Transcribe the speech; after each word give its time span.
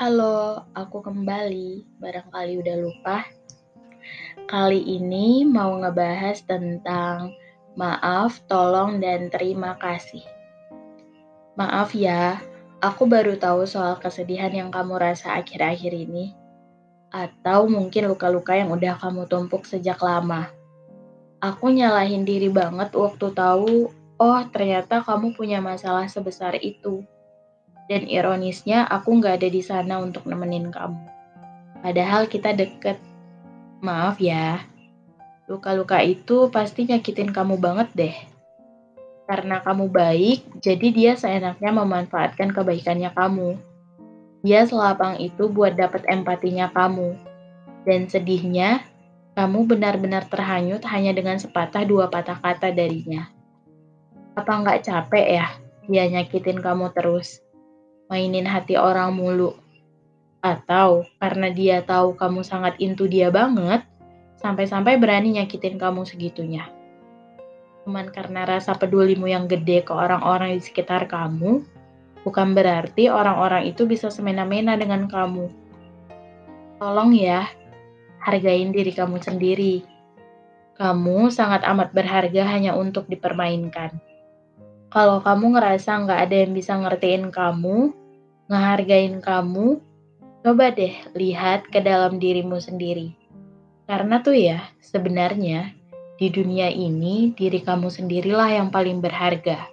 Halo, 0.00 0.64
aku 0.72 1.04
kembali. 1.04 2.00
Barangkali 2.00 2.56
udah 2.56 2.76
lupa. 2.80 3.20
Kali 4.48 4.80
ini 4.80 5.44
mau 5.44 5.76
ngebahas 5.76 6.40
tentang 6.40 7.36
maaf, 7.76 8.40
tolong, 8.48 8.96
dan 8.96 9.28
terima 9.28 9.76
kasih. 9.76 10.24
Maaf 11.52 11.92
ya, 11.92 12.40
aku 12.80 13.04
baru 13.04 13.36
tahu 13.36 13.68
soal 13.68 14.00
kesedihan 14.00 14.48
yang 14.48 14.72
kamu 14.72 14.96
rasa 14.96 15.36
akhir-akhir 15.36 15.92
ini. 15.92 16.32
Atau 17.12 17.68
mungkin 17.68 18.08
luka-luka 18.08 18.56
yang 18.56 18.72
udah 18.72 18.96
kamu 18.96 19.28
tumpuk 19.28 19.68
sejak 19.68 20.00
lama. 20.00 20.48
Aku 21.44 21.68
nyalahin 21.68 22.24
diri 22.24 22.48
banget 22.48 22.96
waktu 22.96 23.36
tahu, 23.36 23.92
oh 24.16 24.40
ternyata 24.48 25.04
kamu 25.04 25.36
punya 25.36 25.60
masalah 25.60 26.08
sebesar 26.08 26.56
itu. 26.56 27.04
Dan 27.90 28.06
ironisnya 28.06 28.86
aku 28.86 29.18
nggak 29.18 29.42
ada 29.42 29.48
di 29.50 29.58
sana 29.66 29.98
untuk 29.98 30.30
nemenin 30.30 30.70
kamu. 30.70 31.02
Padahal 31.82 32.30
kita 32.30 32.54
deket. 32.54 33.02
Maaf 33.82 34.22
ya, 34.22 34.62
luka-luka 35.50 35.98
itu 35.98 36.46
pasti 36.54 36.86
nyakitin 36.86 37.34
kamu 37.34 37.58
banget 37.58 37.88
deh. 37.98 38.16
Karena 39.26 39.58
kamu 39.58 39.90
baik, 39.90 40.62
jadi 40.62 40.86
dia 40.94 41.12
seenaknya 41.18 41.74
memanfaatkan 41.74 42.54
kebaikannya 42.54 43.10
kamu. 43.10 43.58
Dia 44.46 44.62
selapang 44.68 45.18
itu 45.18 45.50
buat 45.50 45.74
dapat 45.74 46.06
empatinya 46.06 46.70
kamu. 46.70 47.18
Dan 47.82 48.06
sedihnya, 48.06 48.86
kamu 49.34 49.66
benar-benar 49.66 50.30
terhanyut 50.30 50.84
hanya 50.86 51.10
dengan 51.10 51.40
sepatah 51.42 51.82
dua 51.88 52.06
patah 52.06 52.38
kata 52.38 52.70
darinya. 52.70 53.26
Apa 54.38 54.62
nggak 54.62 54.86
capek 54.86 55.26
ya 55.26 55.46
dia 55.90 56.04
nyakitin 56.06 56.62
kamu 56.62 56.94
terus? 56.94 57.49
Mainin 58.10 58.42
hati 58.42 58.74
orang 58.74 59.14
mulu? 59.14 59.54
Atau 60.42 61.06
karena 61.22 61.46
dia 61.54 61.78
tahu 61.86 62.18
kamu 62.18 62.42
sangat 62.42 62.74
into 62.82 63.06
dia 63.06 63.30
banget, 63.30 63.86
sampai-sampai 64.42 64.98
berani 64.98 65.38
nyakitin 65.38 65.78
kamu 65.78 66.02
segitunya? 66.02 66.66
Cuman 67.86 68.10
karena 68.10 68.42
rasa 68.42 68.74
pedulimu 68.74 69.30
yang 69.30 69.46
gede 69.46 69.86
ke 69.86 69.94
orang-orang 69.94 70.58
di 70.58 70.62
sekitar 70.66 71.06
kamu, 71.06 71.62
bukan 72.26 72.50
berarti 72.50 73.06
orang-orang 73.06 73.70
itu 73.70 73.86
bisa 73.86 74.10
semena-mena 74.10 74.74
dengan 74.74 75.06
kamu. 75.06 75.46
Tolong 76.82 77.14
ya, 77.14 77.46
hargain 78.18 78.74
diri 78.74 78.90
kamu 78.90 79.22
sendiri. 79.22 79.86
Kamu 80.74 81.30
sangat 81.30 81.62
amat 81.62 81.94
berharga 81.94 82.42
hanya 82.42 82.74
untuk 82.74 83.06
dipermainkan. 83.06 84.02
Kalau 84.90 85.22
kamu 85.22 85.54
ngerasa 85.54 86.02
nggak 86.02 86.20
ada 86.26 86.36
yang 86.42 86.52
bisa 86.56 86.74
ngertiin 86.74 87.30
kamu, 87.30 87.99
ngehargain 88.50 89.22
kamu, 89.22 89.78
coba 90.42 90.74
deh 90.74 90.92
lihat 91.14 91.70
ke 91.70 91.78
dalam 91.78 92.18
dirimu 92.18 92.58
sendiri. 92.58 93.14
Karena 93.86 94.18
tuh 94.20 94.34
ya, 94.34 94.66
sebenarnya 94.82 95.70
di 96.18 96.28
dunia 96.28 96.66
ini 96.68 97.30
diri 97.32 97.62
kamu 97.62 97.88
sendirilah 97.88 98.50
yang 98.50 98.68
paling 98.74 98.98
berharga, 98.98 99.70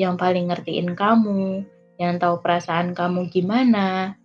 yang 0.00 0.16
paling 0.16 0.48
ngertiin 0.48 0.96
kamu, 0.96 1.68
yang 2.00 2.16
tahu 2.16 2.40
perasaan 2.40 2.96
kamu 2.96 3.28
gimana, 3.28 4.18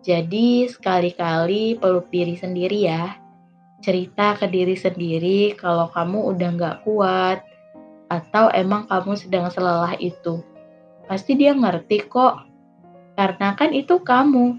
jadi 0.00 0.64
sekali-kali 0.64 1.76
peluk 1.76 2.08
diri 2.08 2.32
sendiri 2.32 2.88
ya. 2.88 3.20
Cerita 3.84 4.32
ke 4.36 4.48
diri 4.48 4.72
sendiri 4.72 5.52
kalau 5.56 5.92
kamu 5.92 6.36
udah 6.36 6.48
nggak 6.56 6.76
kuat 6.88 7.44
atau 8.08 8.48
emang 8.56 8.88
kamu 8.88 9.12
sedang 9.16 9.52
selelah 9.52 9.92
itu. 10.00 10.40
Pasti 11.04 11.36
dia 11.36 11.52
ngerti 11.52 12.08
kok. 12.08 12.48
Karena 13.20 13.52
kan 13.52 13.76
itu 13.76 14.00
kamu. 14.00 14.56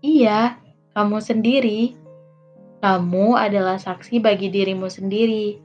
Iya, 0.00 0.56
kamu 0.96 1.20
sendiri. 1.20 1.92
Kamu 2.80 3.36
adalah 3.36 3.76
saksi 3.76 4.24
bagi 4.24 4.48
dirimu 4.48 4.88
sendiri. 4.88 5.60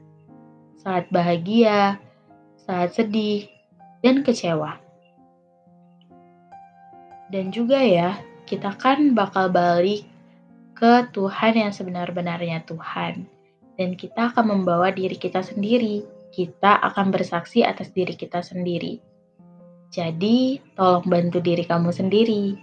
Saat 0.84 1.08
bahagia, 1.08 1.96
saat 2.60 2.92
sedih, 2.92 3.48
dan 4.04 4.20
kecewa. 4.20 4.76
Dan 7.32 7.48
juga 7.56 7.80
ya, 7.80 8.20
kita 8.44 8.76
kan 8.76 9.16
bakal 9.16 9.48
balik 9.48 10.04
ke 10.76 11.08
Tuhan 11.16 11.56
yang 11.56 11.72
sebenar-benarnya 11.72 12.68
Tuhan. 12.68 13.24
Dan 13.80 13.96
kita 13.96 14.28
akan 14.28 14.60
membawa 14.60 14.92
diri 14.92 15.16
kita 15.16 15.40
sendiri. 15.40 16.04
Kita 16.36 16.84
akan 16.84 17.16
bersaksi 17.16 17.64
atas 17.64 17.88
diri 17.96 18.12
kita 18.12 18.44
sendiri. 18.44 19.09
Jadi, 19.90 20.62
tolong 20.78 21.02
bantu 21.10 21.42
diri 21.42 21.66
kamu 21.66 21.90
sendiri. 21.90 22.54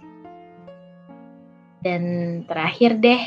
Dan 1.84 2.02
terakhir 2.48 2.96
deh, 3.04 3.20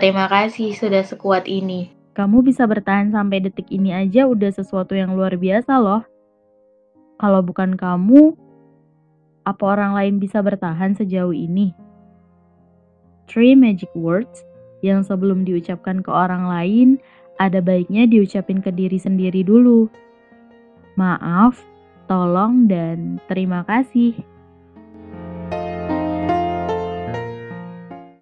terima 0.00 0.32
kasih 0.32 0.72
sudah 0.72 1.04
sekuat 1.04 1.44
ini. 1.44 1.92
Kamu 2.16 2.40
bisa 2.40 2.64
bertahan 2.64 3.12
sampai 3.12 3.44
detik 3.44 3.68
ini 3.68 3.92
aja 3.92 4.24
udah 4.24 4.48
sesuatu 4.48 4.96
yang 4.96 5.12
luar 5.12 5.36
biasa 5.36 5.76
loh. 5.76 6.02
Kalau 7.20 7.44
bukan 7.44 7.76
kamu, 7.76 8.32
apa 9.44 9.62
orang 9.76 9.92
lain 9.92 10.16
bisa 10.18 10.40
bertahan 10.40 10.96
sejauh 10.96 11.36
ini? 11.36 11.76
Three 13.28 13.52
magic 13.52 13.92
words 13.92 14.40
yang 14.80 15.04
sebelum 15.04 15.44
diucapkan 15.44 16.00
ke 16.00 16.08
orang 16.08 16.48
lain, 16.48 16.88
ada 17.36 17.60
baiknya 17.60 18.08
diucapin 18.08 18.64
ke 18.64 18.72
diri 18.72 18.96
sendiri 18.96 19.44
dulu. 19.44 19.86
Maaf, 20.98 21.62
tolong, 22.08 22.66
dan 22.66 23.20
terima 23.28 23.62
kasih. 23.68 24.16